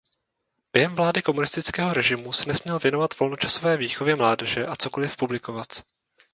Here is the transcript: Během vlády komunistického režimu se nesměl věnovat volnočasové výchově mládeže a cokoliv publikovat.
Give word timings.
Během 0.73 0.95
vlády 0.95 1.21
komunistického 1.21 1.93
režimu 1.93 2.33
se 2.33 2.43
nesměl 2.47 2.79
věnovat 2.79 3.19
volnočasové 3.19 3.77
výchově 3.77 4.15
mládeže 4.15 4.65
a 4.65 4.75
cokoliv 4.75 5.17
publikovat. 5.17 5.67